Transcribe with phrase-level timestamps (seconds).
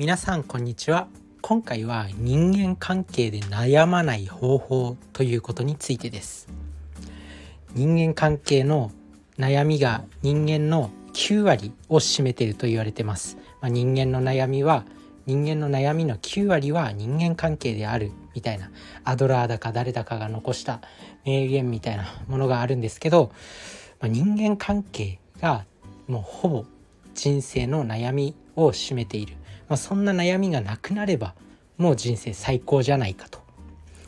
[0.00, 1.08] 皆さんこんにちは。
[1.42, 6.48] 今回は人間関係で悩まない方法ということについてです。
[7.74, 8.92] 人間関係の
[9.38, 14.86] 悩みが人間の9割を占めていると言われてます、まあ、人間の悩みは
[15.26, 18.70] 人間の悩みの9割は人間関係であるみたいな。
[19.04, 20.80] アドラーだか誰だかが残した
[21.26, 23.32] 名言みたいなものがあるんですけど、
[24.00, 25.66] まあ、人間関係が
[26.08, 26.64] もうほぼ
[27.14, 29.36] 人生の悩みを占めている。
[29.70, 31.34] まあ、そんな悩みがなくなれば
[31.78, 33.38] もう人生最高じゃないかと、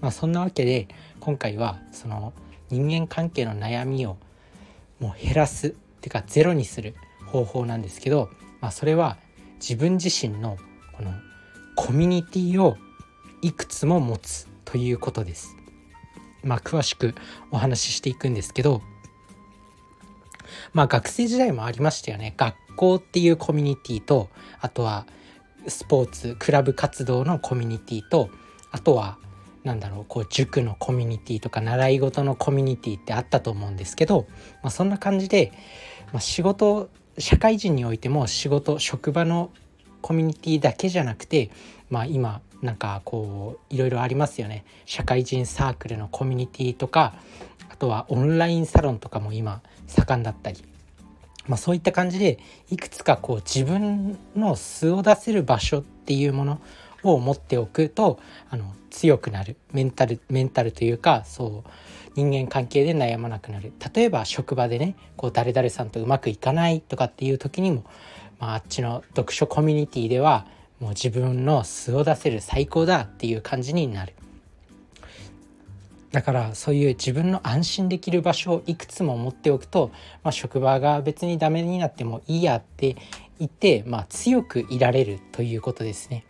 [0.00, 0.86] まあ、そんなわけで
[1.18, 2.32] 今回はその
[2.70, 4.16] 人間関係の悩みを
[5.00, 6.94] もう減らすっていうかゼロにする
[7.26, 9.18] 方法なんですけど、まあ、それは
[9.60, 10.56] 自分自身の
[10.96, 11.12] この
[11.74, 12.76] コミュニティを
[13.42, 15.56] いくつも持つということです。
[16.44, 17.14] まあ、詳しく
[17.50, 18.80] お話ししていくんですけど
[20.72, 24.28] まあ学生時代もありましたよね学校っていうコミュニティと
[24.60, 25.06] あとは
[25.68, 28.30] スポーツクラブ活動のコミュニティと
[28.70, 29.18] あとは
[29.64, 34.26] なんだろうこう塾のコミュニティとか習い事のコミュニティってあったと思うんですけど、
[34.62, 35.52] まあ、そんな感じで、
[36.12, 39.50] まあ、仕事社会人においても仕事職場の
[40.00, 41.50] コミュニティだけじゃなくて、
[41.90, 44.64] まあ、今なんかこういろいろありますよね。
[44.84, 47.14] 社会人サークルのコミュニティとか
[47.68, 50.64] あとはオンラインサロンとかも今盛んだったり
[51.48, 52.38] まあ、そういった感じで
[52.70, 56.60] いくつかこう自分の素を出せる場所っていうもの
[57.02, 61.70] を持っておくとあの強くなるメンタルメンタルというかそう
[62.14, 67.84] 人間関係で悩まなくなる例えば職場でねこう誰々さんとうまくいかないとかっていう時にも、
[68.38, 70.46] まあ、あっちの読書コミュニティでは
[70.80, 74.14] もう自分の素を出せる最高だっていう感じになる。
[76.12, 79.90] だからそういう自分の安心できる場所をいくつも持っておくと、
[80.22, 82.96] まあ、職場が別にダメになってもいいやって
[83.38, 86.24] 言って、まあ、強くいられるということですね。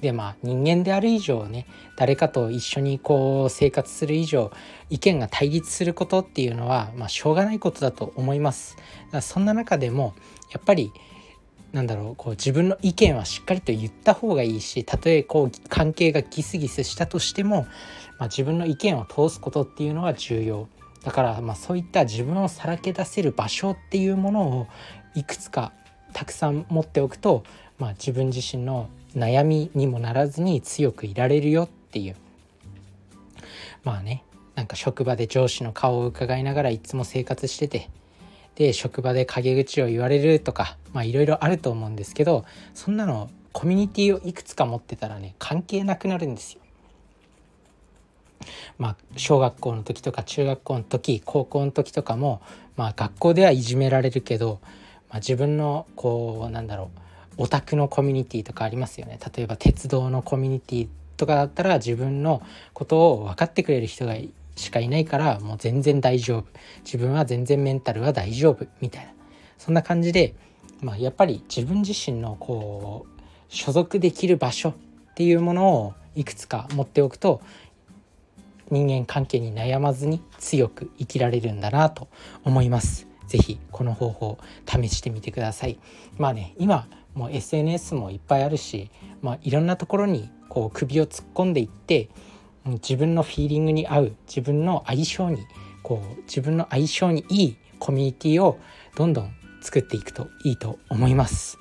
[0.00, 4.52] でまあ人間である以上ね誰かと一緒にこう生活する以上
[4.90, 8.76] 意見が対立することっていうのは、まあ、しょうがないことだと思います。
[9.22, 10.14] そんな中でも
[10.52, 10.92] やっぱり
[11.76, 17.66] なんだろうこう自分の意見はしっかりと言った方がいいしたとえこう関係がギスギスしたとしても
[18.18, 20.68] まあ、自分の意見を通すことっていうのは重要。
[21.04, 24.66] だからまあそういった自分をさらけ出せる場所っていうものを
[25.14, 25.72] いくつか
[26.12, 27.44] たくさん持っておくと、
[27.78, 32.16] まあ、自分自身の悩みにもならずに強くいられるよっていう。
[33.84, 34.24] まあね
[34.56, 37.90] なんか職場で上司の顔を伺いながらいつも生活してて
[38.56, 42.44] で職場で陰口を言われるとかまあいろいろあると思うんですけど
[42.74, 46.60] そんなのコミュニティをいくつか持ってたらね関係なくなるんですよ。
[48.78, 52.42] まあ、小学校の時とか中学校の時高校の時とかも、
[52.76, 54.60] まあ、学校ではいじめられるけど、
[55.08, 56.90] まあ、自分のこうなんだろ
[57.38, 64.14] うオタクのコミュニティとかありますよね例えば鉄道のコミュニティとかだったら自分のことを分かってくれる人が
[64.56, 66.46] しかいないからもう全然大丈夫
[66.84, 69.12] 自分は全然メンタルは大丈夫みたいな
[69.58, 70.34] そんな感じで、
[70.80, 74.74] まあ、やっぱり自分自身のこう所属できる場所っ
[75.14, 77.40] ていうものをいくつか持っておくと
[78.70, 82.08] 人間関係に悩まずに強く生きられるんだなと
[82.44, 83.06] 思います。
[83.28, 85.78] 是非この方法試してみてください。
[86.16, 88.90] まあね今もう SNS もいっぱいあるし、
[89.22, 92.08] まあ、いろんなところにこう首を突っ込んでいって
[92.74, 95.46] 自分のフィーリングに合う自分の相性に
[95.82, 98.58] こう自分の相性にいいコミュニティを
[98.96, 101.58] どんどん作っていくといいと思います。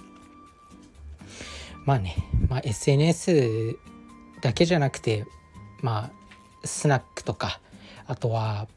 [1.85, 2.15] まあね、
[2.49, 3.77] まあ、SNS
[4.41, 5.25] だけじゃなくて
[5.81, 7.59] まあスナックとか
[8.07, 8.67] あとは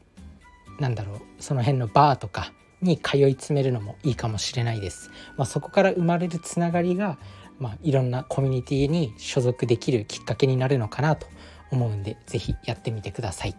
[0.79, 5.09] なんだろうその辺のバーとかに通い詰めるのもいいかもしれないです。
[5.35, 7.17] まあ、そこから生まれるつながりが、
[7.59, 11.27] まあ、いろんなコミュニティに所属できるきっかけになるのかなと
[11.71, 13.55] 思うんで是非やってみてください。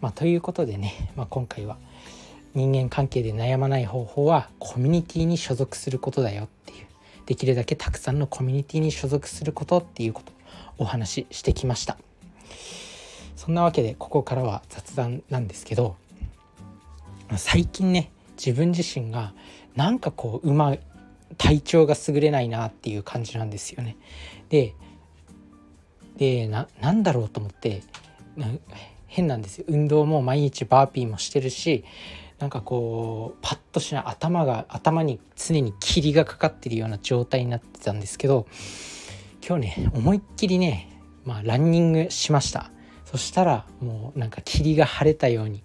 [0.00, 1.76] まあ、ということでね、まあ、今回は
[2.54, 6.86] 人間関係で悩まない方法はコミュニティに所属することだよっていう
[7.26, 10.34] できるだけたくさんのコミュニティに所属することっていうことを
[10.78, 11.96] お話ししてきました。
[13.36, 15.96] そんなわけでここからは雑談なんですけど
[17.36, 19.32] 最近ね自分自身が
[19.74, 20.76] なんかこう馬
[21.38, 23.96] 体調が優れないなっていう感じなんですよね。
[24.48, 24.74] で
[26.16, 27.82] でななんだろうと思って
[29.06, 31.84] 変なんですよ運動も毎日バーピーもしてるし
[32.38, 38.46] なんかこうパッとしない頭が頭に常に霧がかかってるような状態になってたんですけど
[39.46, 40.88] 今日ね思いっきりね
[41.24, 42.70] まあランニングしました
[43.04, 45.62] そしたらもうなんか霧が晴れたように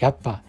[0.00, 0.42] やっぱ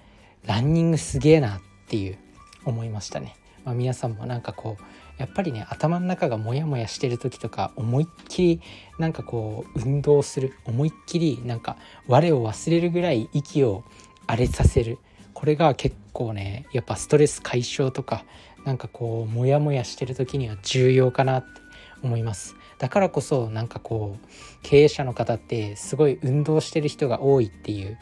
[0.46, 2.18] ランニングすげえなっていう
[2.66, 3.36] 思いましたね。
[3.66, 4.84] まあ、皆さんもなんかこう
[5.19, 8.62] やっぱりね頭の中がモヤモヤしてる時とか思いっきり
[8.98, 11.77] なんかこう運動する思いっきりなんか
[12.07, 13.83] 我を忘れるぐらい息を
[14.25, 14.98] 荒れさせる。
[15.33, 18.25] これが結構ねやっぱストレス解消とか
[18.66, 21.48] なんかこうモヤモヤしてる時には重要かなって
[22.01, 22.56] 思います。
[22.77, 24.27] だからこそなんかこう
[24.63, 27.98] 経営者の方ってすごい運動してる人が多いっていう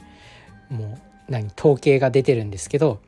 [0.70, 1.00] も
[1.30, 3.00] う何統計が出てるんですけど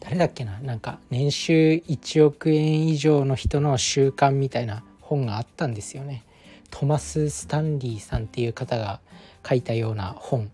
[0.00, 0.58] 誰だっけな？
[0.60, 6.24] なんか年収1億円以上の人の習慣みたいな本があったんですよね。
[6.70, 9.00] トマス・スタンリーさんっていう方が
[9.46, 10.50] 書いたような本。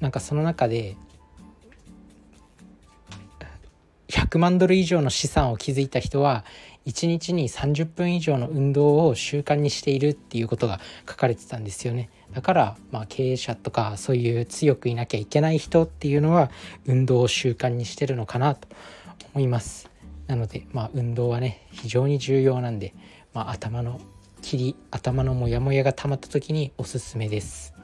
[0.00, 0.96] なんかその中で
[4.08, 6.44] 100万ドル以上の資産を築いた人は
[6.86, 12.08] 1日に30分以上の運動を習慣にしているっていうことが書かれてたんですよね。
[12.34, 16.50] だからまあ経営者とかそういう強くいなきゃいけない人っていうのは
[16.86, 18.68] 運動を習慣にしてるのかなと
[19.34, 19.90] 思います。
[20.26, 22.94] なのでまあ運動はね非常に重要なんで、
[23.34, 24.00] まあ、頭の
[24.42, 27.74] 霧頭のモヤモヤが溜まった時におすすめです。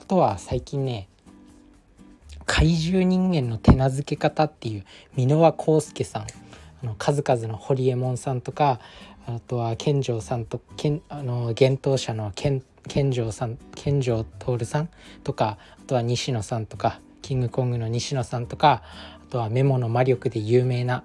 [0.00, 1.08] あとは最近ね
[2.44, 4.84] 怪獣人間の手なずけ方っていう
[5.16, 6.26] 箕輪康介さん。
[6.82, 8.80] あの数々のホリエモンさんとか
[9.26, 14.88] あとは健丈さんと健あの幻冬者の健健丈さん健丈徹さん
[15.24, 18.82] とかあとは西野さんとかキングコングの西野さんとか
[19.28, 21.04] あとはメモの魔力で有名な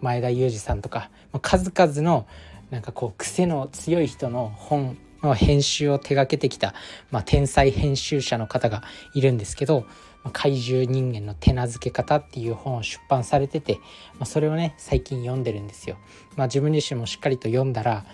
[0.00, 1.10] 前田裕二さんとか
[1.42, 2.26] 数々の
[2.70, 6.74] なんかこう癖の強い人の本の編集を手がけてきた、
[7.10, 8.82] まあ、天才編集者の方が
[9.14, 9.86] いるんですけど
[10.26, 13.74] ま怪獣人間の手なずけ方っていう本を出版されてて、
[14.14, 15.96] まあ、それをね最近読んでるんですよ。
[16.36, 18.04] まあ、自分自身もしっかりと読んだら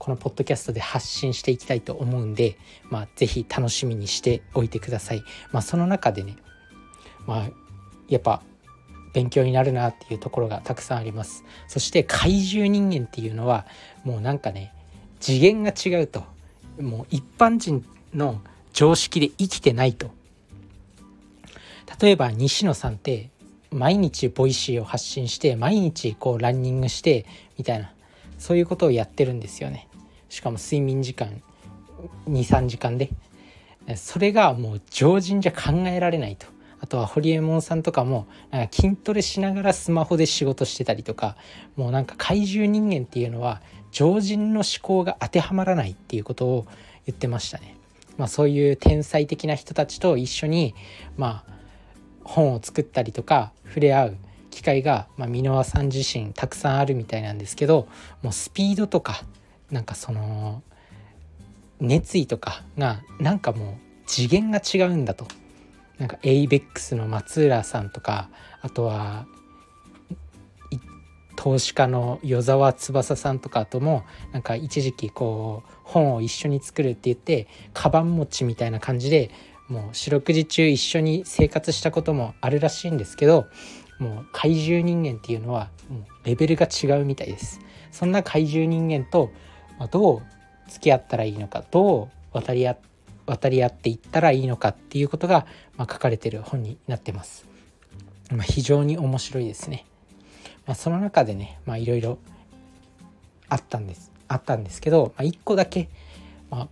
[0.00, 2.56] このポッドキャストで発信していきたいと思うんで、
[2.88, 5.22] まあ、是非楽しみにしておいてください。
[5.52, 6.36] まあ、その中でね、
[7.26, 7.50] まあ、
[8.08, 8.42] やっぱ
[9.12, 11.44] 勉強になるなっていうところがたくさんあります。
[11.68, 13.66] そして怪獣人間っていうのは
[14.02, 14.72] もうなんかね
[15.20, 16.24] 次元が違うと
[16.80, 18.40] もう一般人の
[18.72, 20.10] 常識で生きてないと
[22.00, 23.28] 例えば西野さんって
[23.70, 27.26] 毎日 Voicy を発信して毎日こうランニングして
[27.58, 27.92] みたいな
[28.38, 29.86] そういうことをやってるんですよね
[30.30, 31.42] しかも睡眠時間
[32.28, 33.10] 23時間で
[33.96, 36.46] それがもう常人じゃ考えられないと
[36.80, 41.36] あとはホリエモンさんとかもなんか筋トレしながらスマホで仕事してたりとか
[41.76, 43.60] もうなんか怪獣人間っていうのは
[43.90, 46.66] 常人の思考が当てはまらないっていうことを
[47.06, 47.76] 言ってましたね。
[48.16, 50.74] まあ、そういう天才的な人たちと一緒に
[51.16, 51.52] まあ
[52.22, 54.16] 本を作ったりとか触れ合う
[54.50, 57.88] 機会が、まあ、箕輪さん自身たくさんあるみたいなんですけど
[58.22, 59.24] もうスピードとか
[59.70, 60.62] なんかその
[61.80, 63.74] 熱意とかがなんかもう
[64.06, 65.26] 次元が違うんだと。
[65.98, 68.30] なんか ABEX の松浦さんとか
[68.62, 69.26] あとは
[71.36, 79.30] 投資家の与沢翼さんとかともなんか一時期こう本を一緒に作るって言ってカバン持ちみたいな感じで
[79.68, 83.46] もう四六時中一緒に生活したこともあるらしいんですけど
[83.98, 87.60] もう怪獣人間っていうのはもうレベルが違うみたいです。
[87.90, 89.30] そんな怪獣人間と
[89.80, 90.22] まどう
[90.68, 92.76] 付き合ったらいいのかどう渡り合
[93.26, 95.46] 渡り合っていったらいいのかっていうことが、
[95.76, 97.44] まあ、書かれてる本になってます、
[98.30, 99.84] まあ、非常に面白いですね、
[100.66, 102.18] まあ、その中でねいろいろ
[103.48, 105.88] あったんですあったんですけど、まあ、1個だけ、
[106.50, 106.68] まあ、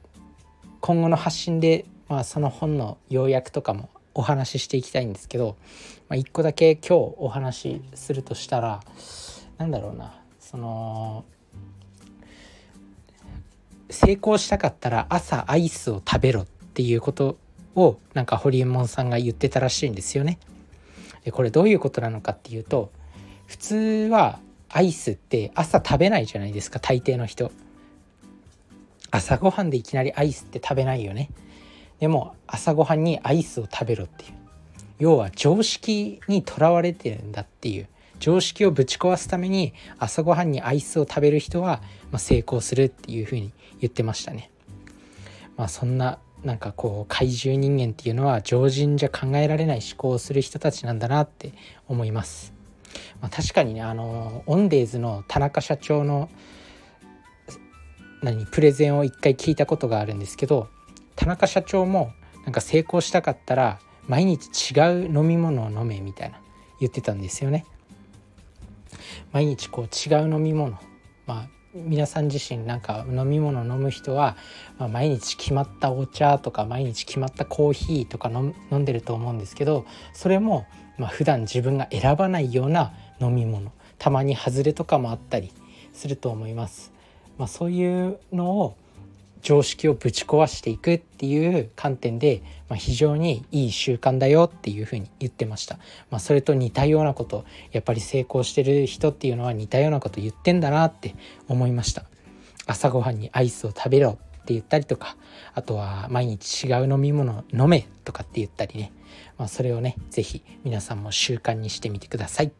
[0.80, 5.56] 今後の発信でまあ、その本の要約とかもお話ししていきたいんですけど、
[6.08, 8.80] まあ、一個だけ今日お話しするとしたら
[9.58, 11.24] 何だろうなその
[13.90, 17.38] 成功したかったら朝アイスを食べろっていうこと
[17.74, 20.38] をなんかホリエモンさんが言ってたらしいんですよね。
[21.24, 22.90] でこれどういうことなのかっていうと
[23.46, 23.76] 普通
[24.10, 27.50] はアイスって朝食べないじゃないですか大抵の人。
[29.10, 31.30] 朝ごはんでいきなりアイスって食べないよね。
[31.98, 34.32] でも朝ごはんにアイスを食べろっていう
[34.98, 44.50] 要は常識にとらわれてるんだっていう常識をぶち壊すために朝ごはんにアイスを食べる人は、まあ、成功するっていうふうに言ってましたね。
[45.56, 51.52] まあ、そんななんかこう怪獣人間っていうのは常人じゃ考えられない思考をする人たちなんだなって
[51.88, 52.52] 思います。
[53.20, 56.30] まあ、確かにねあのオンデーズの田中社長の
[58.22, 60.68] 何プレゼンを一回聞いたことがあるんですけど
[61.16, 62.12] 田中社長も
[62.44, 66.40] なんか成功したかったら毎日違う飲み物を飲めみたいな
[66.80, 67.66] 言ってたんですよね。
[69.32, 70.78] 毎日こう違う飲み物
[71.26, 74.36] まあ皆さん自身なんか飲み物を飲む人は、
[74.78, 79.84] まあ、毎日決まったお茶とか毎日決まったコーヒーとか飲んでると思うんですけど
[80.14, 85.52] それもまあ普段自分が選ばないような飲み物たまに外れとかもあったり
[85.92, 86.92] すると思います。
[87.36, 88.76] まあ、そういうのを
[89.42, 95.78] 常識をぶち壊していくっていう観点で、まあ、非常にいい習慣だよっていうふうに言ってました、
[96.10, 101.14] まあ、それと似たようなことやっぱり成功してる人っていうのは似たようなこと言ってんだなって
[101.48, 102.04] 思いました。
[102.66, 105.16] 朝ごはんにアイスを食べろって言ったりとか
[105.54, 108.92] あとは毎日違う飲み物飲めとかって言ったりね、
[109.38, 112.52] まあ、それをね是非皆さんも習慣にしてみてください。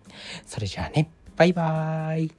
[0.47, 2.33] それじゃあねバイバーイ。